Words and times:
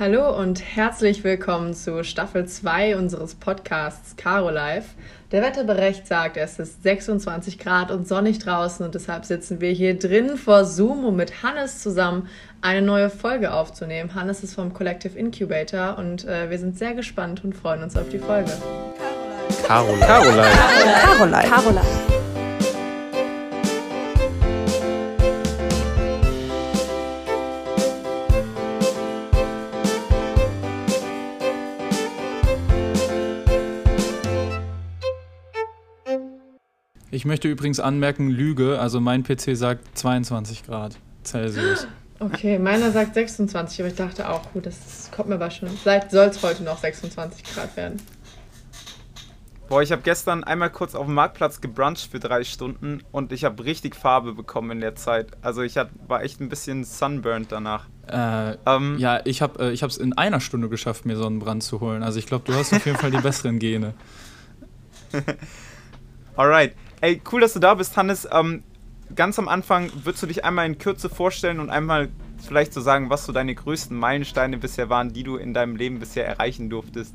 Hallo 0.00 0.36
und 0.36 0.60
herzlich 0.60 1.22
willkommen 1.22 1.72
zu 1.72 2.02
Staffel 2.02 2.46
2 2.46 2.96
unseres 2.96 3.36
Podcasts 3.36 4.16
Caro 4.16 4.50
Life. 4.50 4.88
Der 5.30 5.40
Wetterbericht 5.40 6.08
sagt, 6.08 6.36
es 6.36 6.58
ist 6.58 6.82
26 6.82 7.60
Grad 7.60 7.92
und 7.92 8.08
sonnig 8.08 8.40
draußen 8.40 8.84
und 8.84 8.96
deshalb 8.96 9.24
sitzen 9.24 9.60
wir 9.60 9.70
hier 9.70 9.96
drin 9.96 10.36
vor 10.36 10.64
Zoom, 10.64 11.04
um 11.04 11.14
mit 11.14 11.44
Hannes 11.44 11.80
zusammen 11.80 12.28
eine 12.60 12.82
neue 12.82 13.08
Folge 13.08 13.52
aufzunehmen. 13.52 14.16
Hannes 14.16 14.42
ist 14.42 14.56
vom 14.56 14.72
Collective 14.72 15.16
Incubator 15.16 15.96
und 15.96 16.24
äh, 16.24 16.50
wir 16.50 16.58
sind 16.58 16.76
sehr 16.76 16.94
gespannt 16.94 17.44
und 17.44 17.54
freuen 17.54 17.84
uns 17.84 17.96
auf 17.96 18.08
die 18.08 18.18
Folge. 18.18 18.50
Caro 19.64 19.94
Life. 19.94 20.06
Caro 20.06 21.24
Life. 21.24 21.48
Caro 21.48 21.70
Life. 21.70 22.13
Ich 37.24 37.26
möchte 37.26 37.48
übrigens 37.48 37.80
anmerken, 37.80 38.28
Lüge, 38.28 38.78
also 38.78 39.00
mein 39.00 39.22
PC 39.22 39.56
sagt 39.56 39.96
22 39.96 40.66
Grad 40.66 40.98
Celsius. 41.24 41.88
Okay, 42.20 42.58
meiner 42.58 42.92
sagt 42.92 43.14
26, 43.14 43.80
aber 43.80 43.88
ich 43.88 43.96
dachte 43.96 44.28
auch, 44.28 44.52
gut, 44.52 44.66
das 44.66 45.10
kommt 45.10 45.30
mir 45.30 45.34
aber 45.34 45.50
schon. 45.50 45.68
Vielleicht 45.70 46.10
soll 46.10 46.26
es 46.26 46.42
heute 46.42 46.62
noch 46.62 46.78
26 46.78 47.42
Grad 47.44 47.76
werden. 47.76 47.96
Boah, 49.68 49.82
ich 49.82 49.90
habe 49.90 50.02
gestern 50.02 50.44
einmal 50.44 50.70
kurz 50.70 50.94
auf 50.94 51.06
dem 51.06 51.14
Marktplatz 51.14 51.60
gebruncht 51.60 52.08
für 52.10 52.20
drei 52.20 52.44
Stunden 52.44 53.02
und 53.10 53.32
ich 53.32 53.44
habe 53.44 53.64
richtig 53.64 53.96
Farbe 53.96 54.34
bekommen 54.34 54.70
in 54.70 54.80
der 54.80 54.94
Zeit. 54.94 55.28
Also 55.42 55.62
ich 55.62 55.76
hat, 55.76 55.88
war 56.06 56.22
echt 56.22 56.40
ein 56.40 56.50
bisschen 56.50 56.84
sunburned 56.84 57.50
danach. 57.50 57.86
Äh, 58.06 58.58
ähm, 58.66 58.96
ja, 58.98 59.20
ich 59.24 59.40
habe 59.42 59.72
es 59.72 59.98
äh, 59.98 60.02
in 60.02 60.12
einer 60.12 60.40
Stunde 60.40 60.68
geschafft, 60.68 61.06
mir 61.06 61.16
Sonnenbrand 61.16 61.62
zu 61.62 61.80
holen. 61.80 62.02
Also 62.02 62.18
ich 62.18 62.26
glaube, 62.26 62.44
du 62.46 62.54
hast 62.54 62.72
auf 62.72 62.84
jeden 62.84 62.98
Fall 62.98 63.10
die 63.10 63.16
besseren 63.22 63.58
Gene. 63.58 63.94
Alright. 66.36 66.74
Ey, 67.04 67.20
cool, 67.30 67.42
dass 67.42 67.52
du 67.52 67.58
da 67.58 67.74
bist, 67.74 67.98
Hannes. 67.98 68.26
Ähm, 68.32 68.62
ganz 69.14 69.38
am 69.38 69.46
Anfang 69.46 69.90
würdest 70.04 70.22
du 70.22 70.26
dich 70.26 70.42
einmal 70.42 70.64
in 70.64 70.78
Kürze 70.78 71.10
vorstellen 71.10 71.60
und 71.60 71.68
einmal 71.68 72.08
vielleicht 72.38 72.72
so 72.72 72.80
sagen, 72.80 73.10
was 73.10 73.26
so 73.26 73.32
deine 73.32 73.54
größten 73.54 73.94
Meilensteine 73.94 74.56
bisher 74.56 74.88
waren, 74.88 75.12
die 75.12 75.22
du 75.22 75.36
in 75.36 75.52
deinem 75.52 75.76
Leben 75.76 75.98
bisher 75.98 76.26
erreichen 76.26 76.70
durftest? 76.70 77.14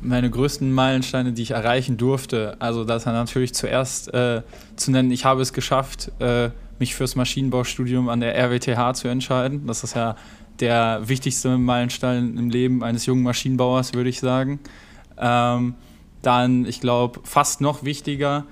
Meine 0.00 0.30
größten 0.30 0.72
Meilensteine, 0.72 1.32
die 1.32 1.42
ich 1.42 1.50
erreichen 1.50 1.96
durfte, 1.96 2.56
also 2.60 2.84
das 2.84 3.04
natürlich 3.04 3.54
zuerst 3.54 4.14
äh, 4.14 4.42
zu 4.76 4.92
nennen, 4.92 5.10
ich 5.10 5.24
habe 5.24 5.42
es 5.42 5.52
geschafft, 5.52 6.12
äh, 6.20 6.50
mich 6.78 6.94
fürs 6.94 7.16
Maschinenbaustudium 7.16 8.08
an 8.08 8.20
der 8.20 8.36
RWTH 8.36 8.94
zu 8.94 9.08
entscheiden. 9.08 9.66
Das 9.66 9.82
ist 9.82 9.96
ja 9.96 10.14
der 10.60 11.08
wichtigste 11.08 11.58
Meilenstein 11.58 12.38
im 12.38 12.50
Leben 12.50 12.84
eines 12.84 13.06
jungen 13.06 13.24
Maschinenbauers, 13.24 13.94
würde 13.94 14.10
ich 14.10 14.20
sagen. 14.20 14.60
Ähm, 15.18 15.74
dann, 16.22 16.66
ich 16.66 16.80
glaube, 16.80 17.18
fast 17.24 17.60
noch 17.60 17.82
wichtiger, 17.82 18.44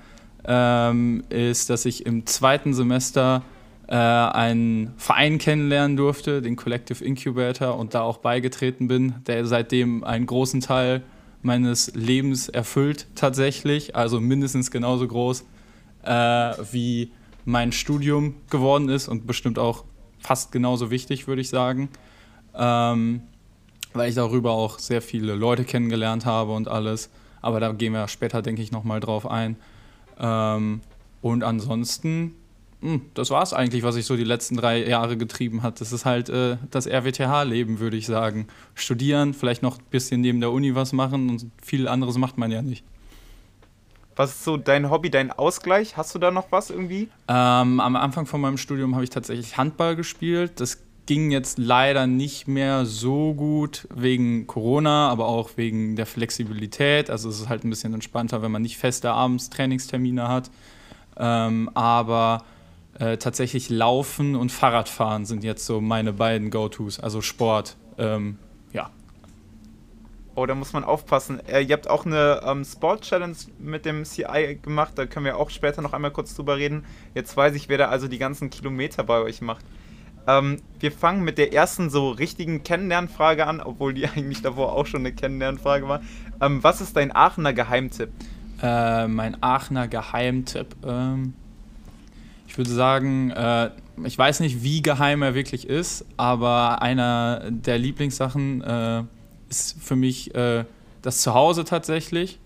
ähm, 0.45 1.23
ist, 1.29 1.69
dass 1.69 1.85
ich 1.85 2.05
im 2.05 2.25
zweiten 2.25 2.73
Semester 2.73 3.43
äh, 3.87 3.95
einen 3.95 4.93
Verein 4.97 5.37
kennenlernen 5.37 5.97
durfte, 5.97 6.41
den 6.41 6.55
Collective 6.55 7.03
Incubator, 7.03 7.77
und 7.77 7.93
da 7.93 8.01
auch 8.01 8.17
beigetreten 8.17 8.87
bin, 8.87 9.15
der 9.27 9.45
seitdem 9.45 10.03
einen 10.03 10.25
großen 10.25 10.61
Teil 10.61 11.03
meines 11.41 11.93
Lebens 11.95 12.49
erfüllt 12.49 13.07
tatsächlich, 13.15 13.95
also 13.95 14.19
mindestens 14.19 14.71
genauso 14.71 15.07
groß 15.07 15.45
äh, 16.03 16.11
wie 16.71 17.11
mein 17.45 17.71
Studium 17.71 18.35
geworden 18.49 18.89
ist 18.89 19.07
und 19.07 19.25
bestimmt 19.25 19.57
auch 19.57 19.83
fast 20.19 20.51
genauso 20.51 20.91
wichtig, 20.91 21.27
würde 21.27 21.41
ich 21.41 21.49
sagen. 21.49 21.89
Ähm, 22.55 23.21
weil 23.93 24.09
ich 24.09 24.15
darüber 24.15 24.51
auch 24.51 24.79
sehr 24.79 25.01
viele 25.01 25.35
Leute 25.35 25.65
kennengelernt 25.65 26.25
habe 26.25 26.53
und 26.53 26.67
alles. 26.67 27.09
Aber 27.41 27.59
da 27.59 27.71
gehen 27.71 27.93
wir 27.93 28.07
später, 28.07 28.41
denke 28.41 28.61
ich, 28.61 28.71
nochmal 28.71 28.99
drauf 28.99 29.29
ein. 29.29 29.57
Ähm, 30.21 30.81
und 31.21 31.43
ansonsten, 31.43 32.35
mh, 32.81 32.93
hm, 32.93 33.01
das 33.13 33.29
war 33.31 33.43
es 33.43 33.53
eigentlich, 33.53 33.83
was 33.83 33.95
ich 33.95 34.05
so 34.05 34.15
die 34.15 34.23
letzten 34.23 34.55
drei 34.55 34.87
Jahre 34.87 35.17
getrieben 35.17 35.63
hat. 35.63 35.81
Das 35.81 35.91
ist 35.91 36.05
halt 36.05 36.29
äh, 36.29 36.57
das 36.69 36.87
RWTH-Leben, 36.87 37.79
würde 37.79 37.97
ich 37.97 38.05
sagen. 38.05 38.47
Studieren, 38.75 39.33
vielleicht 39.33 39.63
noch 39.63 39.79
ein 39.79 39.85
bisschen 39.89 40.21
neben 40.21 40.39
der 40.39 40.51
Uni 40.51 40.75
was 40.75 40.93
machen 40.93 41.29
und 41.29 41.47
viel 41.61 41.87
anderes 41.87 42.17
macht 42.17 42.37
man 42.37 42.51
ja 42.51 42.61
nicht. 42.61 42.85
Was 44.15 44.31
ist 44.31 44.43
so 44.43 44.57
dein 44.57 44.89
Hobby, 44.91 45.09
dein 45.09 45.31
Ausgleich? 45.31 45.97
Hast 45.97 46.13
du 46.13 46.19
da 46.19 46.31
noch 46.31 46.51
was 46.51 46.69
irgendwie? 46.69 47.09
Ähm, 47.27 47.79
am 47.79 47.95
Anfang 47.95 48.25
von 48.25 48.41
meinem 48.41 48.57
Studium 48.57 48.93
habe 48.93 49.03
ich 49.03 49.09
tatsächlich 49.09 49.57
Handball 49.57 49.95
gespielt. 49.95 50.59
Das 50.59 50.83
ging 51.11 51.29
jetzt 51.29 51.57
leider 51.57 52.07
nicht 52.07 52.47
mehr 52.47 52.85
so 52.85 53.33
gut 53.33 53.85
wegen 53.93 54.47
Corona, 54.47 55.09
aber 55.09 55.25
auch 55.27 55.49
wegen 55.57 55.97
der 55.97 56.05
Flexibilität. 56.05 57.09
Also 57.09 57.27
es 57.27 57.41
ist 57.41 57.49
halt 57.49 57.65
ein 57.65 57.69
bisschen 57.69 57.93
entspannter, 57.93 58.41
wenn 58.41 58.49
man 58.49 58.61
nicht 58.61 58.77
feste 58.77 59.11
abends 59.11 59.49
Trainingstermine 59.49 60.29
hat. 60.29 60.49
Ähm, 61.17 61.69
aber 61.73 62.45
äh, 62.97 63.17
tatsächlich 63.17 63.69
Laufen 63.69 64.37
und 64.37 64.53
Fahrradfahren 64.53 65.25
sind 65.25 65.43
jetzt 65.43 65.65
so 65.65 65.81
meine 65.81 66.13
beiden 66.13 66.49
Go-Tos, 66.49 67.01
also 67.01 67.19
Sport. 67.19 67.75
Ähm, 67.97 68.37
ja. 68.71 68.89
Oh, 70.35 70.45
da 70.45 70.55
muss 70.55 70.71
man 70.71 70.85
aufpassen. 70.85 71.45
Äh, 71.45 71.63
ihr 71.63 71.73
habt 71.73 71.89
auch 71.89 72.05
eine 72.05 72.39
ähm, 72.45 72.63
Sport-Challenge 72.63 73.35
mit 73.59 73.83
dem 73.83 74.05
CI 74.05 74.59
gemacht, 74.61 74.93
da 74.95 75.05
können 75.07 75.25
wir 75.25 75.35
auch 75.35 75.49
später 75.49 75.81
noch 75.81 75.91
einmal 75.91 76.11
kurz 76.11 76.33
drüber 76.35 76.55
reden. 76.55 76.85
Jetzt 77.13 77.35
weiß 77.35 77.53
ich, 77.55 77.67
wer 77.67 77.77
da 77.77 77.89
also 77.89 78.07
die 78.07 78.17
ganzen 78.17 78.49
Kilometer 78.49 79.03
bei 79.03 79.19
euch 79.19 79.41
macht. 79.41 79.65
Ähm, 80.27 80.57
wir 80.79 80.91
fangen 80.91 81.23
mit 81.23 81.37
der 81.37 81.53
ersten 81.53 81.89
so 81.89 82.09
richtigen 82.09 82.63
Kennenlernfrage 82.63 83.47
an, 83.47 83.59
obwohl 83.59 83.93
die 83.93 84.07
eigentlich 84.15 84.41
davor 84.41 84.73
auch 84.73 84.85
schon 84.85 85.01
eine 85.01 85.13
Kennenlernfrage 85.13 85.87
war. 85.87 86.01
Ähm, 86.39 86.63
was 86.63 86.81
ist 86.81 86.95
dein 86.95 87.15
Aachener 87.15 87.53
Geheimtipp? 87.53 88.09
Äh, 88.61 89.07
mein 89.07 89.41
Aachener 89.41 89.87
Geheimtipp. 89.87 90.75
Ähm, 90.85 91.33
ich 92.47 92.57
würde 92.57 92.69
sagen, 92.69 93.31
äh, 93.31 93.71
ich 94.03 94.17
weiß 94.17 94.39
nicht, 94.41 94.63
wie 94.63 94.81
geheim 94.81 95.21
er 95.21 95.35
wirklich 95.35 95.67
ist, 95.67 96.05
aber 96.17 96.81
einer 96.81 97.49
der 97.49 97.77
Lieblingssachen 97.77 98.61
äh, 98.61 99.03
ist 99.49 99.81
für 99.81 99.95
mich 99.95 100.35
äh, 100.35 100.65
das 101.01 101.21
Zuhause 101.21 101.63
tatsächlich. 101.63 102.39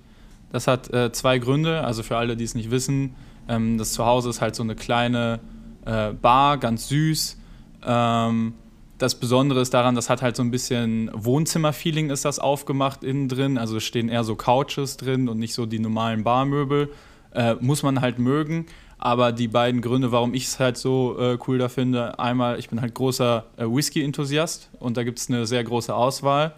Das 0.51 0.67
hat 0.67 0.93
äh, 0.93 1.11
zwei 1.11 1.39
Gründe. 1.39 1.83
Also 1.83 2.03
für 2.03 2.17
alle, 2.17 2.37
die 2.37 2.43
es 2.43 2.55
nicht 2.55 2.71
wissen, 2.71 3.15
ähm, 3.49 3.77
das 3.77 3.93
Zuhause 3.93 4.29
ist 4.29 4.41
halt 4.41 4.55
so 4.55 4.63
eine 4.63 4.75
kleine 4.75 5.39
äh, 5.85 6.11
Bar, 6.11 6.57
ganz 6.57 6.87
süß 6.87 7.37
ähm, 7.85 8.53
das 8.97 9.15
Besondere 9.15 9.61
ist 9.61 9.73
daran, 9.73 9.95
das 9.95 10.09
hat 10.09 10.21
halt 10.21 10.35
so 10.35 10.43
ein 10.43 10.51
bisschen 10.51 11.11
Wohnzimmer-Feeling 11.13 12.09
ist 12.09 12.25
das 12.25 12.39
aufgemacht 12.39 13.03
innen 13.03 13.27
drin. 13.27 13.57
Also 13.57 13.79
stehen 13.79 14.09
eher 14.09 14.23
so 14.23 14.35
Couches 14.35 14.97
drin 14.97 15.27
und 15.27 15.37
nicht 15.37 15.53
so 15.53 15.65
die 15.65 15.79
normalen 15.79 16.23
Barmöbel. 16.23 16.89
Äh, 17.33 17.55
muss 17.59 17.83
man 17.83 17.99
halt 17.99 18.19
mögen. 18.19 18.65
Aber 18.97 19.33
die 19.33 19.49
beiden 19.49 19.81
Gründe, 19.81 20.13
warum 20.13 20.33
ich 20.33 20.45
es 20.45 20.59
halt 20.59 20.77
so 20.77 21.19
äh, 21.19 21.37
cool 21.47 21.57
da 21.57 21.67
finde, 21.67 22.17
einmal, 22.17 22.57
ich 22.57 22.69
bin 22.69 22.79
halt 22.79 22.95
großer 22.95 23.45
äh, 23.57 23.65
Whisky-Enthusiast 23.65 24.69
und 24.79 24.95
da 24.95 25.03
gibt 25.03 25.19
es 25.19 25.29
eine 25.29 25.45
sehr 25.45 25.63
große 25.63 25.93
Auswahl. 25.93 26.53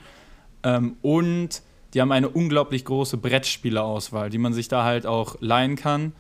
Ähm, 0.64 0.98
und 1.02 1.64
die 1.94 2.02
haben 2.02 2.12
eine 2.12 2.30
unglaublich 2.30 2.86
große 2.86 3.18
Brettspielerauswahl, 3.18 4.30
die 4.30 4.38
man 4.38 4.54
sich 4.54 4.68
da 4.68 4.84
halt 4.84 5.08
auch 5.08 5.38
leihen 5.40 5.76
kann. 5.76 6.14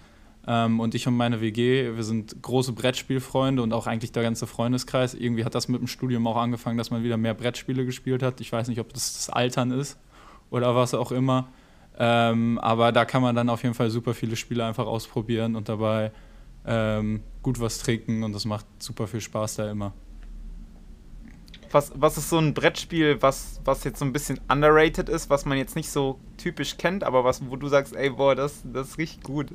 Ähm, 0.49 0.79
und 0.79 0.95
ich 0.95 1.07
und 1.07 1.17
meine 1.17 1.41
WG, 1.41 1.95
wir 1.95 2.03
sind 2.03 2.41
große 2.41 2.71
Brettspielfreunde 2.71 3.61
und 3.61 3.73
auch 3.73 3.85
eigentlich 3.85 4.13
der 4.13 4.23
ganze 4.23 4.47
Freundeskreis. 4.47 5.13
Irgendwie 5.13 5.43
hat 5.43 5.53
das 5.53 5.67
mit 5.67 5.81
dem 5.81 5.87
Studium 5.87 6.25
auch 6.25 6.37
angefangen, 6.37 6.77
dass 6.77 6.89
man 6.89 7.03
wieder 7.03 7.17
mehr 7.17 7.33
Brettspiele 7.33 7.85
gespielt 7.85 8.23
hat. 8.23 8.39
Ich 8.39 8.51
weiß 8.51 8.69
nicht, 8.69 8.79
ob 8.79 8.93
das 8.93 9.13
das 9.13 9.29
Altern 9.29 9.71
ist 9.71 9.99
oder 10.49 10.73
was 10.73 10.93
auch 10.93 11.11
immer. 11.11 11.49
Ähm, 11.99 12.59
aber 12.59 12.93
da 12.93 13.03
kann 13.03 13.21
man 13.21 13.35
dann 13.35 13.49
auf 13.49 13.63
jeden 13.63 13.75
Fall 13.75 13.89
super 13.89 14.13
viele 14.13 14.37
Spiele 14.37 14.63
einfach 14.63 14.85
ausprobieren 14.85 15.55
und 15.55 15.67
dabei 15.67 16.11
ähm, 16.65 17.21
gut 17.41 17.59
was 17.59 17.79
trinken 17.79 18.23
und 18.23 18.33
das 18.33 18.45
macht 18.45 18.65
super 18.79 19.07
viel 19.07 19.21
Spaß 19.21 19.55
da 19.55 19.69
immer. 19.69 19.93
Was, 21.71 21.91
was 21.95 22.17
ist 22.17 22.29
so 22.29 22.37
ein 22.37 22.53
Brettspiel, 22.53 23.21
was, 23.21 23.59
was 23.65 23.83
jetzt 23.83 23.99
so 23.99 24.05
ein 24.05 24.13
bisschen 24.13 24.39
underrated 24.47 25.09
ist, 25.09 25.29
was 25.29 25.43
man 25.43 25.57
jetzt 25.57 25.75
nicht 25.75 25.89
so 25.89 26.19
typisch 26.37 26.77
kennt, 26.77 27.03
aber 27.03 27.25
was, 27.25 27.41
wo 27.49 27.57
du 27.57 27.67
sagst, 27.67 27.93
ey, 27.95 28.11
boah, 28.11 28.35
das, 28.35 28.61
das 28.63 28.97
richtig 28.97 29.23
gut? 29.23 29.47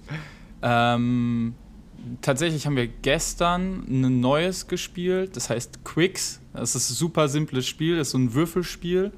Ähm, 0.62 1.54
tatsächlich 2.20 2.66
haben 2.66 2.76
wir 2.76 2.86
gestern 2.86 3.84
ein 3.88 4.20
neues 4.20 4.66
gespielt, 4.66 5.36
das 5.36 5.50
heißt 5.50 5.84
Quicks. 5.84 6.40
Das 6.52 6.74
ist 6.74 6.90
ein 6.90 6.94
super 6.94 7.28
simples 7.28 7.66
Spiel, 7.66 7.96
das 7.96 8.08
ist 8.08 8.12
so 8.12 8.18
ein 8.18 8.34
Würfelspiel. 8.34 9.12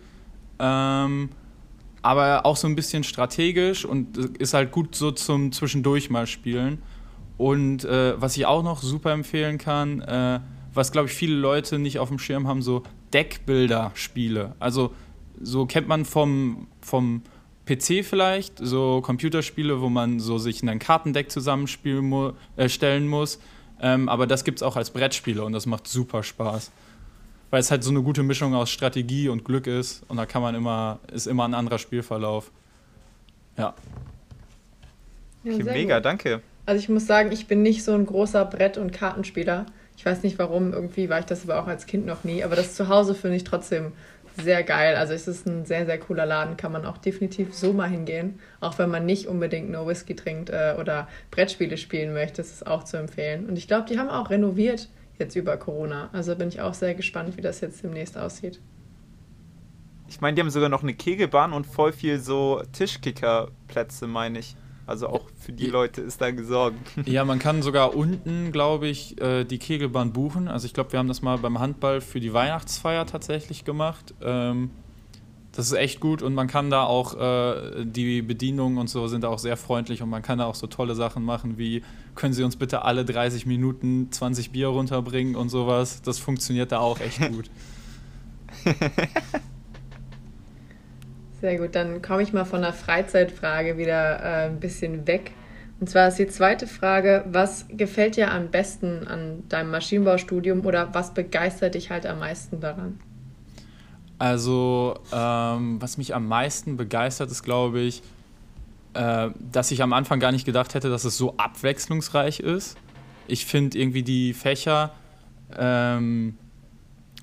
Ähm, 0.58 1.30
aber 2.02 2.44
auch 2.44 2.56
so 2.56 2.68
ein 2.68 2.76
bisschen 2.76 3.02
strategisch 3.02 3.84
und 3.84 4.18
ist 4.18 4.52
halt 4.52 4.72
gut 4.72 4.94
so 4.94 5.10
zum 5.10 5.52
Zwischendurch 5.52 6.10
mal 6.10 6.26
spielen. 6.26 6.82
Und 7.38 7.84
äh, 7.84 8.20
was 8.20 8.36
ich 8.36 8.46
auch 8.46 8.62
noch 8.62 8.82
super 8.82 9.12
empfehlen 9.12 9.58
kann, 9.58 10.00
äh, 10.02 10.40
was 10.72 10.92
glaube 10.92 11.08
ich 11.08 11.14
viele 11.14 11.34
Leute 11.34 11.78
nicht 11.78 11.98
auf 11.98 12.08
dem 12.08 12.18
Schirm 12.18 12.46
haben, 12.46 12.62
so 12.62 12.82
Deckbilder-Spiele. 13.12 14.54
Also 14.58 14.92
so 15.40 15.66
kennt 15.66 15.88
man 15.88 16.04
vom, 16.04 16.68
vom 16.80 17.22
PC 17.66 18.04
vielleicht, 18.04 18.58
so 18.58 19.00
Computerspiele, 19.00 19.80
wo 19.80 19.88
man 19.88 20.20
so 20.20 20.38
sich 20.38 20.62
in 20.62 20.68
ein 20.68 20.78
Kartendeck 20.78 21.30
zusammenstellen 21.30 22.04
mu 22.04 22.32
äh, 22.56 23.00
muss. 23.00 23.38
Ähm, 23.80 24.08
aber 24.08 24.26
das 24.26 24.44
gibt 24.44 24.58
es 24.58 24.62
auch 24.62 24.76
als 24.76 24.90
Brettspiele 24.90 25.42
und 25.42 25.52
das 25.52 25.66
macht 25.66 25.88
super 25.88 26.22
Spaß. 26.22 26.70
weil 27.50 27.60
es 27.60 27.70
halt 27.70 27.84
so 27.84 27.90
eine 27.90 28.02
gute 28.02 28.22
Mischung 28.22 28.54
aus 28.54 28.70
Strategie 28.70 29.28
und 29.28 29.44
Glück 29.44 29.66
ist 29.66 30.02
und 30.08 30.16
da 30.16 30.26
kann 30.26 30.42
man 30.42 30.54
immer, 30.54 30.98
ist 31.12 31.26
immer 31.26 31.44
ein 31.44 31.54
anderer 31.54 31.78
Spielverlauf. 31.78 32.50
Ja. 33.56 33.74
ja 35.44 35.54
okay, 35.54 35.62
mega, 35.62 35.96
gut. 35.96 36.04
danke. 36.04 36.42
Also 36.66 36.80
ich 36.80 36.88
muss 36.88 37.06
sagen, 37.06 37.30
ich 37.30 37.46
bin 37.46 37.62
nicht 37.62 37.84
so 37.84 37.92
ein 37.92 38.06
großer 38.06 38.44
Brett- 38.44 38.78
und 38.78 38.92
Kartenspieler. 38.92 39.66
Ich 39.96 40.04
weiß 40.04 40.22
nicht 40.22 40.38
warum, 40.38 40.72
irgendwie 40.72 41.08
war 41.08 41.20
ich 41.20 41.26
das 41.26 41.44
aber 41.44 41.62
auch 41.62 41.66
als 41.66 41.86
Kind 41.86 42.06
noch 42.06 42.24
nie. 42.24 42.42
Aber 42.42 42.56
das 42.56 42.74
Zuhause 42.74 43.14
finde 43.14 43.36
ich 43.36 43.44
trotzdem 43.44 43.92
sehr 44.42 44.62
geil. 44.62 44.96
Also 44.96 45.12
es 45.12 45.28
ist 45.28 45.46
ein 45.46 45.64
sehr, 45.64 45.86
sehr 45.86 45.98
cooler 45.98 46.26
Laden. 46.26 46.56
Kann 46.56 46.72
man 46.72 46.84
auch 46.84 46.98
definitiv 46.98 47.54
so 47.54 47.72
mal 47.72 47.88
hingehen. 47.88 48.40
Auch 48.60 48.78
wenn 48.78 48.90
man 48.90 49.06
nicht 49.06 49.28
unbedingt 49.28 49.70
nur 49.70 49.86
Whisky 49.86 50.16
trinkt 50.16 50.50
äh, 50.50 50.76
oder 50.78 51.08
Brettspiele 51.30 51.76
spielen 51.76 52.12
möchte, 52.12 52.42
ist 52.42 52.52
es 52.52 52.62
auch 52.66 52.84
zu 52.84 52.96
empfehlen. 52.96 53.48
Und 53.48 53.56
ich 53.56 53.68
glaube, 53.68 53.86
die 53.88 53.98
haben 53.98 54.10
auch 54.10 54.30
renoviert 54.30 54.88
jetzt 55.18 55.36
über 55.36 55.56
Corona. 55.56 56.10
Also 56.12 56.34
bin 56.36 56.48
ich 56.48 56.60
auch 56.60 56.74
sehr 56.74 56.94
gespannt, 56.94 57.36
wie 57.36 57.42
das 57.42 57.60
jetzt 57.60 57.82
demnächst 57.82 58.18
aussieht. 58.18 58.60
Ich 60.08 60.20
meine, 60.20 60.34
die 60.34 60.42
haben 60.42 60.50
sogar 60.50 60.68
noch 60.68 60.82
eine 60.82 60.94
Kegelbahn 60.94 61.52
und 61.52 61.66
voll 61.66 61.92
viel 61.92 62.18
so 62.18 62.62
Tischkickerplätze, 62.72 64.06
meine 64.06 64.40
ich. 64.40 64.56
Also 64.86 65.08
auch 65.08 65.28
für 65.38 65.52
die 65.52 65.66
Leute 65.66 66.02
ist 66.02 66.20
da 66.20 66.30
gesorgt. 66.30 66.76
Ja, 67.06 67.24
man 67.24 67.38
kann 67.38 67.62
sogar 67.62 67.94
unten, 67.94 68.52
glaube 68.52 68.88
ich, 68.88 69.20
äh, 69.20 69.44
die 69.44 69.58
Kegelbahn 69.58 70.12
buchen. 70.12 70.48
Also 70.48 70.66
ich 70.66 70.74
glaube, 70.74 70.92
wir 70.92 70.98
haben 70.98 71.08
das 71.08 71.22
mal 71.22 71.38
beim 71.38 71.58
Handball 71.58 72.00
für 72.00 72.20
die 72.20 72.32
Weihnachtsfeier 72.32 73.06
tatsächlich 73.06 73.64
gemacht. 73.64 74.14
Ähm, 74.20 74.70
das 75.52 75.66
ist 75.66 75.72
echt 75.74 76.00
gut 76.00 76.20
und 76.20 76.34
man 76.34 76.48
kann 76.48 76.68
da 76.68 76.84
auch, 76.84 77.14
äh, 77.14 77.84
die 77.84 78.22
Bedienungen 78.22 78.76
und 78.76 78.88
so 78.88 79.06
sind 79.06 79.22
da 79.22 79.28
auch 79.28 79.38
sehr 79.38 79.56
freundlich 79.56 80.02
und 80.02 80.10
man 80.10 80.20
kann 80.20 80.38
da 80.38 80.46
auch 80.46 80.56
so 80.56 80.66
tolle 80.66 80.96
Sachen 80.96 81.24
machen 81.24 81.58
wie, 81.58 81.82
können 82.16 82.34
Sie 82.34 82.42
uns 82.42 82.56
bitte 82.56 82.82
alle 82.82 83.04
30 83.04 83.46
Minuten 83.46 84.08
20 84.10 84.50
Bier 84.50 84.68
runterbringen 84.68 85.36
und 85.36 85.50
sowas. 85.50 86.02
Das 86.02 86.18
funktioniert 86.18 86.72
da 86.72 86.80
auch 86.80 86.98
echt 87.00 87.20
gut. 87.30 87.50
Sehr 91.44 91.58
gut, 91.58 91.74
dann 91.74 92.00
komme 92.00 92.22
ich 92.22 92.32
mal 92.32 92.46
von 92.46 92.62
der 92.62 92.72
Freizeitfrage 92.72 93.76
wieder 93.76 94.18
äh, 94.22 94.46
ein 94.46 94.60
bisschen 94.60 95.06
weg. 95.06 95.32
Und 95.78 95.90
zwar 95.90 96.08
ist 96.08 96.18
die 96.18 96.26
zweite 96.26 96.66
Frage, 96.66 97.22
was 97.30 97.66
gefällt 97.68 98.16
dir 98.16 98.32
am 98.32 98.50
besten 98.50 99.06
an 99.06 99.42
deinem 99.50 99.70
Maschinenbaustudium 99.70 100.64
oder 100.64 100.94
was 100.94 101.12
begeistert 101.12 101.74
dich 101.74 101.90
halt 101.90 102.06
am 102.06 102.20
meisten 102.20 102.60
daran? 102.60 102.98
Also, 104.18 104.98
ähm, 105.12 105.82
was 105.82 105.98
mich 105.98 106.14
am 106.14 106.28
meisten 106.28 106.78
begeistert, 106.78 107.30
ist, 107.30 107.42
glaube 107.42 107.80
ich, 107.80 108.02
äh, 108.94 109.28
dass 109.52 109.70
ich 109.70 109.82
am 109.82 109.92
Anfang 109.92 110.20
gar 110.20 110.32
nicht 110.32 110.46
gedacht 110.46 110.72
hätte, 110.72 110.88
dass 110.88 111.04
es 111.04 111.18
so 111.18 111.36
abwechslungsreich 111.36 112.40
ist. 112.40 112.78
Ich 113.28 113.44
finde 113.44 113.76
irgendwie 113.76 114.02
die 114.02 114.32
Fächer, 114.32 114.94
ähm, 115.54 116.38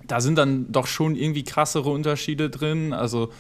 da 0.06 0.22
sind 0.22 0.38
dann 0.38 0.72
doch 0.72 0.86
schon 0.86 1.16
irgendwie 1.16 1.44
krassere 1.44 1.90
Unterschiede 1.90 2.52
drin. 2.52 2.94
Also, 2.94 3.32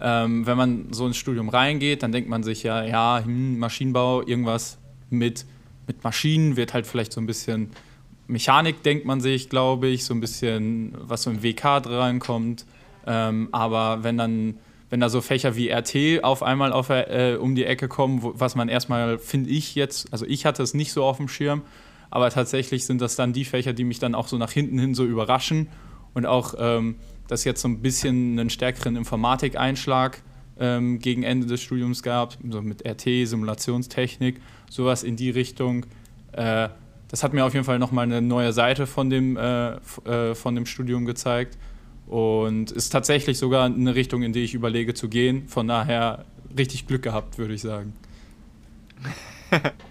ähm, 0.00 0.46
wenn 0.46 0.56
man 0.56 0.92
so 0.92 1.06
ins 1.06 1.16
Studium 1.16 1.48
reingeht, 1.48 2.02
dann 2.02 2.12
denkt 2.12 2.28
man 2.28 2.42
sich 2.42 2.62
ja, 2.62 2.84
ja, 2.84 3.22
hm, 3.24 3.58
Maschinenbau, 3.58 4.26
irgendwas 4.26 4.78
mit, 5.10 5.44
mit 5.86 6.04
Maschinen 6.04 6.56
wird 6.56 6.74
halt 6.74 6.86
vielleicht 6.86 7.12
so 7.12 7.20
ein 7.20 7.26
bisschen 7.26 7.70
Mechanik, 8.28 8.82
denkt 8.82 9.06
man 9.06 9.20
sich, 9.20 9.48
glaube 9.48 9.88
ich, 9.88 10.04
so 10.04 10.14
ein 10.14 10.20
bisschen, 10.20 10.92
was 11.00 11.22
so 11.22 11.30
im 11.30 11.42
WK 11.42 11.64
reinkommt. 11.86 12.66
Ähm, 13.06 13.48
aber 13.52 14.04
wenn 14.04 14.18
dann, 14.18 14.58
wenn 14.90 15.00
da 15.00 15.08
so 15.08 15.22
Fächer 15.22 15.56
wie 15.56 15.70
RT 15.70 16.22
auf 16.22 16.42
einmal 16.42 16.72
auf, 16.72 16.90
äh, 16.90 17.38
um 17.40 17.54
die 17.54 17.64
Ecke 17.64 17.88
kommen, 17.88 18.22
wo, 18.22 18.34
was 18.36 18.54
man 18.54 18.68
erstmal, 18.68 19.18
finde 19.18 19.50
ich 19.50 19.74
jetzt, 19.74 20.12
also 20.12 20.26
ich 20.26 20.44
hatte 20.44 20.62
es 20.62 20.74
nicht 20.74 20.92
so 20.92 21.04
auf 21.04 21.16
dem 21.16 21.28
Schirm, 21.28 21.62
aber 22.10 22.28
tatsächlich 22.30 22.84
sind 22.84 23.00
das 23.00 23.16
dann 23.16 23.32
die 23.32 23.46
Fächer, 23.46 23.72
die 23.72 23.84
mich 23.84 23.98
dann 23.98 24.14
auch 24.14 24.28
so 24.28 24.36
nach 24.36 24.52
hinten 24.52 24.78
hin 24.78 24.94
so 24.94 25.04
überraschen 25.04 25.68
und 26.12 26.26
auch 26.26 26.54
ähm, 26.58 26.96
dass 27.28 27.44
jetzt 27.44 27.60
so 27.60 27.68
ein 27.68 27.80
bisschen 27.80 28.38
einen 28.38 28.50
stärkeren 28.50 28.96
Informatikeinschlag 28.96 30.22
ähm, 30.58 30.98
gegen 30.98 31.22
Ende 31.22 31.46
des 31.46 31.62
Studiums 31.62 32.02
gab, 32.02 32.36
so 32.50 32.60
mit 32.60 32.84
RT, 32.86 33.28
Simulationstechnik, 33.28 34.40
sowas 34.68 35.04
in 35.04 35.16
die 35.16 35.30
Richtung. 35.30 35.86
Äh, 36.32 36.68
das 37.08 37.22
hat 37.22 37.32
mir 37.32 37.44
auf 37.44 37.54
jeden 37.54 37.64
Fall 37.64 37.78
nochmal 37.78 38.04
eine 38.04 38.20
neue 38.20 38.52
Seite 38.52 38.86
von 38.86 39.08
dem, 39.08 39.36
äh, 39.36 39.76
äh, 40.04 40.34
von 40.34 40.54
dem 40.54 40.66
Studium 40.66 41.04
gezeigt 41.06 41.56
und 42.06 42.70
ist 42.70 42.90
tatsächlich 42.90 43.38
sogar 43.38 43.66
eine 43.66 43.94
Richtung, 43.94 44.22
in 44.22 44.32
die 44.32 44.40
ich 44.40 44.54
überlege 44.54 44.94
zu 44.94 45.08
gehen. 45.08 45.48
Von 45.48 45.68
daher 45.68 46.24
richtig 46.56 46.86
Glück 46.86 47.02
gehabt, 47.02 47.38
würde 47.38 47.54
ich 47.54 47.62
sagen. 47.62 47.92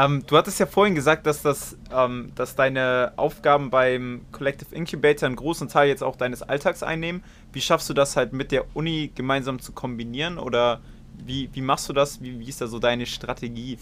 Ähm, 0.00 0.22
du 0.26 0.36
hattest 0.36 0.58
ja 0.60 0.66
vorhin 0.66 0.94
gesagt, 0.94 1.26
dass, 1.26 1.42
das, 1.42 1.76
ähm, 1.92 2.32
dass 2.34 2.54
deine 2.54 3.12
Aufgaben 3.16 3.70
beim 3.70 4.22
Collective 4.32 4.74
Incubator 4.74 5.26
einen 5.26 5.36
großen 5.36 5.68
Teil 5.68 5.88
jetzt 5.88 6.02
auch 6.02 6.16
deines 6.16 6.42
Alltags 6.42 6.82
einnehmen. 6.82 7.22
Wie 7.52 7.60
schaffst 7.60 7.88
du 7.90 7.94
das 7.94 8.16
halt 8.16 8.32
mit 8.32 8.52
der 8.52 8.64
Uni 8.74 9.10
gemeinsam 9.14 9.58
zu 9.58 9.72
kombinieren 9.72 10.38
oder 10.38 10.80
wie, 11.26 11.50
wie 11.52 11.60
machst 11.60 11.88
du 11.88 11.92
das? 11.92 12.22
Wie, 12.22 12.38
wie 12.38 12.48
ist 12.48 12.60
da 12.60 12.66
so 12.66 12.78
deine 12.78 13.04
Strategie? 13.06 13.78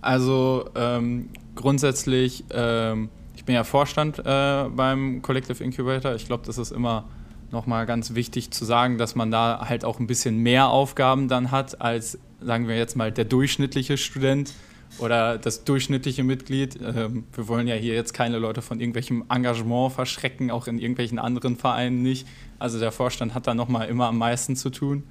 Also 0.00 0.68
ähm, 0.74 1.30
grundsätzlich, 1.56 2.44
ähm, 2.50 3.08
ich 3.34 3.44
bin 3.44 3.54
ja 3.54 3.64
Vorstand 3.64 4.18
äh, 4.18 4.64
beim 4.68 5.22
Collective 5.22 5.64
Incubator. 5.64 6.14
Ich 6.14 6.26
glaube, 6.26 6.44
das 6.46 6.58
ist 6.58 6.70
immer 6.70 7.04
nochmal 7.50 7.86
ganz 7.86 8.14
wichtig 8.14 8.50
zu 8.50 8.66
sagen, 8.66 8.98
dass 8.98 9.14
man 9.14 9.30
da 9.30 9.64
halt 9.66 9.84
auch 9.84 9.98
ein 9.98 10.06
bisschen 10.06 10.38
mehr 10.38 10.68
Aufgaben 10.68 11.28
dann 11.28 11.50
hat 11.50 11.80
als, 11.80 12.18
sagen 12.40 12.68
wir 12.68 12.76
jetzt 12.76 12.96
mal, 12.96 13.10
der 13.10 13.24
durchschnittliche 13.24 13.96
Student 13.96 14.52
oder 14.98 15.38
das 15.38 15.64
durchschnittliche 15.64 16.24
Mitglied. 16.24 16.78
Ähm, 16.80 17.24
wir 17.32 17.48
wollen 17.48 17.66
ja 17.66 17.74
hier 17.74 17.94
jetzt 17.94 18.14
keine 18.14 18.38
Leute 18.38 18.62
von 18.62 18.80
irgendwelchem 18.80 19.24
Engagement 19.28 19.92
verschrecken, 19.92 20.50
auch 20.50 20.66
in 20.66 20.78
irgendwelchen 20.78 21.18
anderen 21.18 21.56
Vereinen 21.56 22.02
nicht. 22.02 22.26
Also 22.58 22.78
der 22.78 22.92
Vorstand 22.92 23.34
hat 23.34 23.46
da 23.46 23.54
nochmal 23.54 23.88
immer 23.88 24.06
am 24.06 24.18
meisten 24.18 24.56
zu 24.56 24.70
tun. 24.70 25.04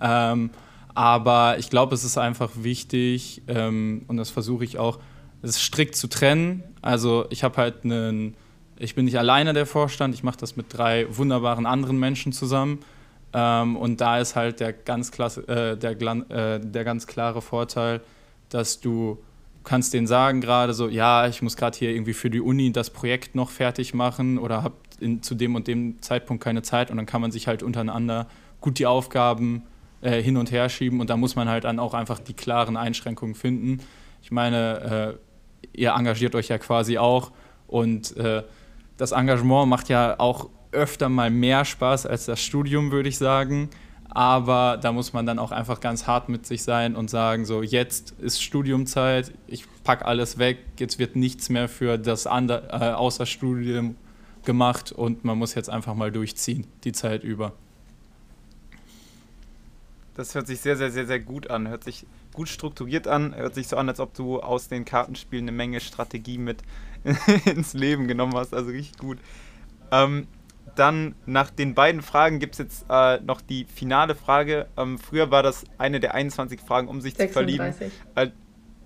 Ähm, 0.00 0.50
aber 0.94 1.58
ich 1.58 1.70
glaube, 1.70 1.94
es 1.94 2.04
ist 2.04 2.18
einfach 2.18 2.50
wichtig 2.56 3.42
ähm, 3.48 4.02
und 4.08 4.16
das 4.16 4.30
versuche 4.30 4.64
ich 4.64 4.78
auch, 4.78 4.98
es 5.42 5.60
strikt 5.60 5.94
zu 5.94 6.08
trennen. 6.08 6.64
Also 6.82 7.26
ich 7.30 7.44
habe 7.44 7.56
halt 7.56 7.84
einen, 7.84 8.34
ich 8.78 8.94
bin 8.94 9.04
nicht 9.04 9.18
alleine 9.18 9.52
der 9.52 9.66
Vorstand, 9.66 10.14
ich 10.14 10.22
mache 10.22 10.38
das 10.38 10.56
mit 10.56 10.66
drei 10.70 11.06
wunderbaren 11.16 11.66
anderen 11.66 11.98
Menschen 11.98 12.32
zusammen. 12.32 12.80
Und 13.30 13.98
da 14.00 14.18
ist 14.18 14.36
halt 14.36 14.58
der 14.58 14.72
ganz, 14.72 15.12
klasse, 15.12 15.46
äh, 15.46 15.76
der, 15.76 15.90
äh, 15.90 16.60
der 16.60 16.84
ganz 16.84 17.06
klare 17.06 17.42
Vorteil, 17.42 18.00
dass 18.48 18.80
du 18.80 19.18
kannst 19.64 19.92
denen 19.92 20.06
sagen 20.06 20.40
gerade 20.40 20.72
so, 20.72 20.88
ja, 20.88 21.26
ich 21.26 21.42
muss 21.42 21.56
gerade 21.56 21.76
hier 21.76 21.90
irgendwie 21.90 22.14
für 22.14 22.30
die 22.30 22.40
Uni 22.40 22.72
das 22.72 22.90
Projekt 22.90 23.34
noch 23.34 23.50
fertig 23.50 23.92
machen 23.92 24.38
oder 24.38 24.62
habe 24.62 24.76
zu 25.20 25.34
dem 25.34 25.54
und 25.54 25.68
dem 25.68 26.00
Zeitpunkt 26.00 26.42
keine 26.42 26.62
Zeit 26.62 26.90
und 26.90 26.96
dann 26.96 27.06
kann 27.06 27.20
man 27.20 27.30
sich 27.30 27.46
halt 27.46 27.62
untereinander 27.62 28.26
gut 28.60 28.78
die 28.78 28.86
Aufgaben 28.86 29.62
äh, 30.00 30.22
hin 30.22 30.36
und 30.36 30.50
her 30.50 30.68
schieben 30.68 31.00
und 31.00 31.10
da 31.10 31.16
muss 31.16 31.36
man 31.36 31.48
halt 31.48 31.64
dann 31.64 31.78
auch 31.78 31.94
einfach 31.94 32.18
die 32.18 32.32
klaren 32.32 32.76
Einschränkungen 32.76 33.34
finden. 33.34 33.80
Ich 34.22 34.30
meine, 34.30 35.18
äh, 35.74 35.78
ihr 35.78 35.90
engagiert 35.90 36.34
euch 36.34 36.48
ja 36.48 36.58
quasi 36.58 36.98
auch 36.98 37.30
und 37.66 38.16
äh, 38.16 38.42
das 38.96 39.12
Engagement 39.12 39.68
macht 39.68 39.88
ja 39.88 40.18
auch 40.18 40.48
öfter 40.72 41.08
mal 41.08 41.30
mehr 41.30 41.64
Spaß 41.64 42.06
als 42.06 42.26
das 42.26 42.40
Studium, 42.40 42.90
würde 42.90 43.08
ich 43.08 43.18
sagen. 43.18 43.70
Aber 44.10 44.78
da 44.80 44.92
muss 44.92 45.12
man 45.12 45.26
dann 45.26 45.38
auch 45.38 45.52
einfach 45.52 45.80
ganz 45.80 46.06
hart 46.06 46.28
mit 46.28 46.46
sich 46.46 46.62
sein 46.62 46.96
und 46.96 47.10
sagen, 47.10 47.44
so 47.44 47.62
jetzt 47.62 48.12
ist 48.20 48.42
Studiumzeit, 48.42 49.32
ich 49.46 49.64
packe 49.84 50.06
alles 50.06 50.38
weg, 50.38 50.58
jetzt 50.78 50.98
wird 50.98 51.14
nichts 51.14 51.50
mehr 51.50 51.68
für 51.68 51.98
das 51.98 52.26
andere, 52.26 52.68
äh, 52.70 52.92
außer 52.92 53.26
gemacht 54.44 54.92
und 54.92 55.24
man 55.24 55.36
muss 55.36 55.54
jetzt 55.54 55.68
einfach 55.68 55.94
mal 55.94 56.10
durchziehen, 56.10 56.66
die 56.84 56.92
Zeit 56.92 57.22
über. 57.22 57.52
Das 60.14 60.34
hört 60.34 60.48
sich 60.48 60.60
sehr, 60.60 60.76
sehr, 60.76 60.90
sehr, 60.90 61.06
sehr 61.06 61.20
gut 61.20 61.48
an. 61.48 61.68
Hört 61.68 61.84
sich 61.84 62.04
gut 62.32 62.48
strukturiert 62.48 63.06
an. 63.06 63.36
Hört 63.36 63.54
sich 63.54 63.68
so 63.68 63.76
an, 63.76 63.88
als 63.88 64.00
ob 64.00 64.14
du 64.14 64.40
aus 64.40 64.66
den 64.66 64.84
Kartenspielen 64.84 65.44
eine 65.44 65.56
Menge 65.56 65.78
Strategie 65.78 66.38
mit 66.38 66.62
ins 67.44 67.72
Leben 67.72 68.08
genommen 68.08 68.34
hast. 68.34 68.52
Also 68.52 68.70
richtig 68.70 68.98
gut. 68.98 69.18
Ähm, 69.92 70.26
dann 70.78 71.14
nach 71.26 71.50
den 71.50 71.74
beiden 71.74 72.02
Fragen 72.02 72.38
gibt 72.38 72.54
es 72.54 72.58
jetzt 72.58 72.86
äh, 72.88 73.20
noch 73.20 73.40
die 73.40 73.64
finale 73.64 74.14
Frage. 74.14 74.68
Ähm, 74.76 74.98
früher 74.98 75.30
war 75.30 75.42
das 75.42 75.64
eine 75.78 76.00
der 76.00 76.14
21 76.14 76.60
Fragen, 76.60 76.88
um 76.88 77.00
sich 77.00 77.14
36. 77.14 77.28
zu 77.28 77.32
verlieben. 77.32 77.92
Äh, 78.14 78.30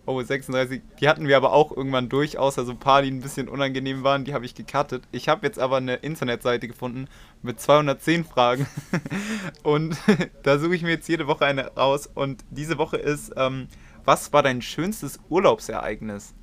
oh, 0.07 0.21
36. 0.21 0.83
Die 1.01 1.09
hatten 1.09 1.29
wir 1.29 1.37
aber 1.37 1.53
auch 1.53 1.77
irgendwann 1.77 2.09
durch, 2.09 2.39
außer 2.39 2.65
so 2.65 2.73
ein 2.73 2.79
paar, 2.79 3.03
die 3.03 3.11
ein 3.11 3.21
bisschen 3.21 3.49
unangenehm 3.49 4.03
waren. 4.03 4.25
Die 4.25 4.35
habe 4.35 4.45
ich 4.45 4.55
gecuttet. 4.55 5.05
Ich 5.13 5.29
habe 5.29 5.47
jetzt 5.47 5.59
aber 5.59 5.77
eine 5.77 5.97
Internetseite 5.97 6.69
gefunden 6.69 7.09
mit 7.43 7.61
210 7.61 8.25
Fragen. 8.25 8.67
und 9.63 9.97
da 10.43 10.59
suche 10.59 10.75
ich 10.75 10.83
mir 10.83 10.91
jetzt 10.91 11.09
jede 11.09 11.27
Woche 11.27 11.45
eine 11.45 11.75
raus. 11.75 12.09
Und 12.13 12.45
diese 12.51 12.79
Woche 12.79 12.97
ist, 12.97 13.33
ähm, 13.37 13.69
was 14.05 14.33
war 14.33 14.43
dein 14.43 14.63
schönstes 14.63 15.21
Urlaubsereignis? 15.29 16.35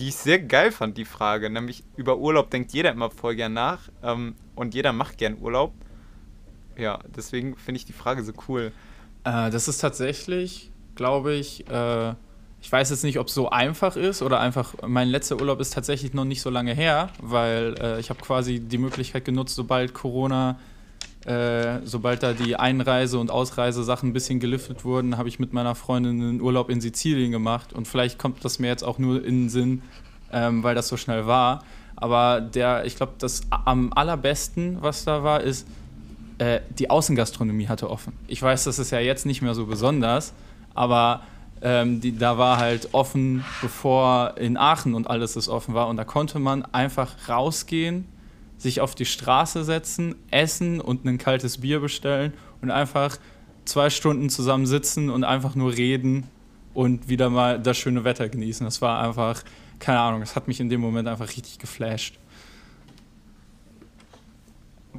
Die 0.00 0.08
ich 0.08 0.16
sehr 0.16 0.38
geil 0.38 0.72
fand, 0.72 0.96
die 0.96 1.04
Frage. 1.04 1.50
Nämlich 1.50 1.84
über 1.96 2.16
Urlaub 2.18 2.50
denkt 2.50 2.72
jeder 2.72 2.90
immer 2.90 3.10
voll 3.10 3.36
gern 3.36 3.52
nach 3.52 3.80
ähm, 4.02 4.34
und 4.54 4.74
jeder 4.74 4.92
macht 4.92 5.18
gern 5.18 5.36
Urlaub. 5.40 5.72
Ja, 6.76 7.00
deswegen 7.14 7.56
finde 7.56 7.78
ich 7.78 7.84
die 7.84 7.92
Frage 7.92 8.24
so 8.24 8.32
cool. 8.48 8.72
Äh, 9.24 9.50
das 9.50 9.68
ist 9.68 9.78
tatsächlich, 9.78 10.70
glaube 10.94 11.34
ich, 11.34 11.68
äh, 11.68 12.14
ich 12.62 12.70
weiß 12.70 12.90
jetzt 12.90 13.04
nicht, 13.04 13.18
ob 13.18 13.28
es 13.28 13.34
so 13.34 13.50
einfach 13.50 13.96
ist 13.96 14.22
oder 14.22 14.40
einfach, 14.40 14.74
mein 14.86 15.08
letzter 15.08 15.40
Urlaub 15.40 15.60
ist 15.60 15.72
tatsächlich 15.72 16.14
noch 16.14 16.24
nicht 16.24 16.42
so 16.42 16.50
lange 16.50 16.74
her, 16.74 17.10
weil 17.20 17.74
äh, 17.80 18.00
ich 18.00 18.10
habe 18.10 18.20
quasi 18.20 18.60
die 18.60 18.78
Möglichkeit 18.78 19.24
genutzt, 19.24 19.54
sobald 19.54 19.94
Corona, 19.94 20.58
äh, 21.26 21.80
sobald 21.84 22.22
da 22.22 22.32
die 22.32 22.56
Einreise- 22.56 23.18
und 23.18 23.30
Ausreisesachen 23.30 24.10
ein 24.10 24.12
bisschen 24.12 24.40
geliftet 24.40 24.84
wurden, 24.84 25.18
habe 25.18 25.28
ich 25.28 25.38
mit 25.38 25.52
meiner 25.52 25.74
Freundin 25.74 26.20
einen 26.22 26.40
Urlaub 26.40 26.70
in 26.70 26.80
Sizilien 26.80 27.30
gemacht 27.30 27.72
und 27.72 27.86
vielleicht 27.86 28.18
kommt 28.18 28.44
das 28.44 28.58
mir 28.58 28.68
jetzt 28.68 28.82
auch 28.82 28.98
nur 28.98 29.24
in 29.24 29.42
den 29.42 29.48
Sinn, 29.50 29.82
ähm, 30.32 30.62
weil 30.62 30.74
das 30.74 30.88
so 30.88 30.96
schnell 30.96 31.26
war. 31.26 31.62
Aber 31.96 32.40
der, 32.40 32.86
ich 32.86 32.96
glaube, 32.96 33.12
das 33.18 33.42
am 33.50 33.92
allerbesten, 33.92 34.78
was 34.80 35.04
da 35.04 35.22
war, 35.22 35.42
ist, 35.42 35.66
äh, 36.38 36.60
die 36.78 36.88
Außengastronomie 36.88 37.68
hatte 37.68 37.90
offen. 37.90 38.14
Ich 38.26 38.40
weiß, 38.40 38.64
das 38.64 38.78
ist 38.78 38.90
ja 38.90 39.00
jetzt 39.00 39.26
nicht 39.26 39.42
mehr 39.42 39.54
so 39.54 39.66
besonders, 39.66 40.32
aber 40.74 41.20
ähm, 41.60 42.00
die, 42.00 42.16
da 42.16 42.38
war 42.38 42.56
halt 42.56 42.88
offen, 42.92 43.44
bevor 43.60 44.38
in 44.38 44.56
Aachen 44.56 44.94
und 44.94 45.10
alles 45.10 45.34
das 45.34 45.50
offen 45.50 45.74
war. 45.74 45.88
Und 45.88 45.98
da 45.98 46.04
konnte 46.04 46.38
man 46.38 46.64
einfach 46.72 47.28
rausgehen, 47.28 48.06
sich 48.60 48.80
auf 48.80 48.94
die 48.94 49.06
Straße 49.06 49.64
setzen, 49.64 50.14
essen 50.30 50.80
und 50.80 51.04
ein 51.06 51.18
kaltes 51.18 51.58
Bier 51.58 51.80
bestellen 51.80 52.34
und 52.60 52.70
einfach 52.70 53.16
zwei 53.64 53.88
Stunden 53.88 54.28
zusammen 54.28 54.66
sitzen 54.66 55.08
und 55.10 55.24
einfach 55.24 55.54
nur 55.54 55.72
reden 55.72 56.26
und 56.74 57.08
wieder 57.08 57.30
mal 57.30 57.58
das 57.58 57.78
schöne 57.78 58.04
Wetter 58.04 58.28
genießen. 58.28 58.64
Das 58.64 58.82
war 58.82 59.00
einfach, 59.02 59.42
keine 59.78 60.00
Ahnung, 60.00 60.20
das 60.20 60.36
hat 60.36 60.46
mich 60.46 60.60
in 60.60 60.68
dem 60.68 60.80
Moment 60.80 61.08
einfach 61.08 61.28
richtig 61.28 61.58
geflasht. 61.58 62.18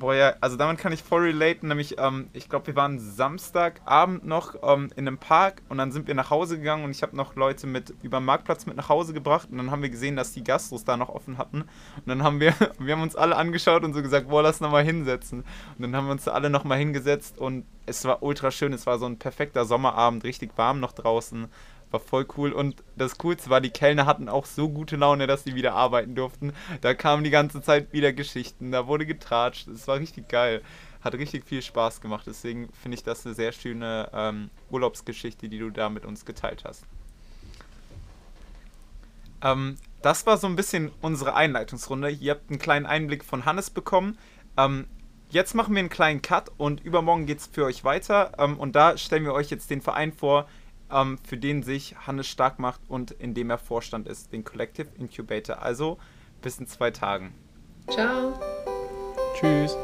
Boah, 0.01 0.15
ja, 0.15 0.33
also 0.41 0.57
damit 0.57 0.79
kann 0.79 0.91
ich 0.93 1.03
voll 1.03 1.21
relaten, 1.21 1.67
nämlich, 1.67 1.99
ähm, 1.99 2.31
ich 2.33 2.49
glaube, 2.49 2.65
wir 2.65 2.75
waren 2.75 2.97
Samstagabend 2.97 4.25
noch 4.25 4.55
ähm, 4.63 4.89
in 4.95 5.07
einem 5.07 5.19
Park 5.19 5.61
und 5.69 5.77
dann 5.77 5.91
sind 5.91 6.07
wir 6.07 6.15
nach 6.15 6.31
Hause 6.31 6.57
gegangen 6.57 6.83
und 6.83 6.89
ich 6.89 7.03
habe 7.03 7.15
noch 7.15 7.35
Leute 7.35 7.67
mit 7.67 7.93
über 8.01 8.19
den 8.19 8.25
Marktplatz 8.25 8.65
mit 8.65 8.75
nach 8.75 8.89
Hause 8.89 9.13
gebracht 9.13 9.49
und 9.51 9.59
dann 9.59 9.69
haben 9.69 9.83
wir 9.83 9.91
gesehen, 9.91 10.15
dass 10.15 10.33
die 10.33 10.43
Gastros 10.43 10.85
da 10.85 10.97
noch 10.97 11.09
offen 11.09 11.37
hatten 11.37 11.61
und 11.61 12.07
dann 12.07 12.23
haben 12.23 12.39
wir, 12.39 12.55
wir 12.79 12.95
haben 12.95 13.03
uns 13.03 13.15
alle 13.15 13.35
angeschaut 13.35 13.83
und 13.83 13.93
so 13.93 14.01
gesagt, 14.01 14.27
boah, 14.27 14.41
lass 14.41 14.59
nochmal 14.59 14.83
hinsetzen. 14.83 15.41
Und 15.77 15.81
dann 15.83 15.95
haben 15.95 16.07
wir 16.07 16.13
uns 16.13 16.27
alle 16.27 16.49
nochmal 16.49 16.79
hingesetzt 16.79 17.37
und 17.37 17.65
es 17.85 18.03
war 18.03 18.23
ultra 18.23 18.49
schön, 18.49 18.73
es 18.73 18.87
war 18.87 18.97
so 18.97 19.05
ein 19.05 19.19
perfekter 19.19 19.65
Sommerabend, 19.65 20.23
richtig 20.23 20.57
warm 20.57 20.79
noch 20.79 20.93
draußen, 20.93 21.47
war 21.91 21.99
voll 21.99 22.25
cool. 22.37 22.51
Und 22.51 22.83
das 22.95 23.17
Coolste 23.17 23.49
war, 23.49 23.61
die 23.61 23.69
Kellner 23.69 24.05
hatten 24.05 24.29
auch 24.29 24.45
so 24.45 24.69
gute 24.69 24.95
Laune, 24.95 25.27
dass 25.27 25.43
sie 25.43 25.55
wieder 25.55 25.73
arbeiten 25.73 26.15
durften. 26.15 26.53
Da 26.81 26.93
kamen 26.93 27.23
die 27.23 27.29
ganze 27.29 27.61
Zeit 27.61 27.93
wieder 27.93 28.13
Geschichten, 28.13 28.71
da 28.71 28.87
wurde 28.87 29.05
getratscht. 29.05 29.67
Es 29.67 29.87
war 29.87 29.99
richtig 29.99 30.29
geil. 30.29 30.61
Hat 31.01 31.13
richtig 31.15 31.45
viel 31.45 31.61
Spaß 31.61 32.01
gemacht. 32.01 32.25
Deswegen 32.27 32.69
finde 32.73 32.95
ich 32.95 33.03
das 33.03 33.25
eine 33.25 33.33
sehr 33.35 33.51
schöne 33.51 34.09
ähm, 34.13 34.49
Urlaubsgeschichte, 34.69 35.49
die 35.49 35.59
du 35.59 35.71
da 35.71 35.89
mit 35.89 36.05
uns 36.05 36.25
geteilt 36.25 36.63
hast. 36.63 36.85
Ähm, 39.41 39.77
das 40.01 40.25
war 40.25 40.37
so 40.37 40.47
ein 40.47 40.55
bisschen 40.55 40.91
unsere 41.01 41.35
Einleitungsrunde. 41.35 42.09
Ihr 42.09 42.31
habt 42.31 42.49
einen 42.49 42.59
kleinen 42.59 42.85
Einblick 42.85 43.23
von 43.23 43.45
Hannes 43.45 43.69
bekommen. 43.69 44.17
Ähm, 44.57 44.87
jetzt 45.29 45.55
machen 45.55 45.73
wir 45.73 45.79
einen 45.79 45.89
kleinen 45.89 46.21
Cut 46.21 46.51
und 46.57 46.81
übermorgen 46.81 47.25
geht 47.25 47.39
es 47.39 47.47
für 47.47 47.65
euch 47.65 47.83
weiter. 47.83 48.33
Ähm, 48.37 48.57
und 48.59 48.75
da 48.75 48.97
stellen 48.97 49.23
wir 49.23 49.33
euch 49.33 49.49
jetzt 49.49 49.69
den 49.69 49.81
Verein 49.81 50.13
vor, 50.13 50.47
ähm, 50.91 51.17
für 51.23 51.37
den 51.37 51.63
sich 51.63 51.95
Hannes 52.05 52.27
stark 52.27 52.59
macht 52.59 52.81
und 52.87 53.11
in 53.11 53.33
dem 53.33 53.49
er 53.49 53.57
Vorstand 53.57 54.07
ist, 54.07 54.31
den 54.33 54.43
Collective 54.43 54.89
Incubator. 54.97 55.61
Also 55.61 55.97
bis 56.41 56.59
in 56.59 56.67
zwei 56.67 56.91
Tagen. 56.91 57.33
Ciao. 57.87 58.39
Tschüss. 59.35 59.75